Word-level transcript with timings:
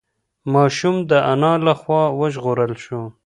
ماشوم 0.53 0.95
د 1.09 1.11
انا 1.31 1.53
له 1.65 1.73
خوا 1.81 2.03
وژغورل 2.19 2.73
شو. 2.83 3.01